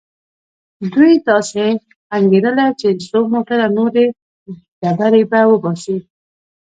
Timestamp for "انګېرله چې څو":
2.17-3.19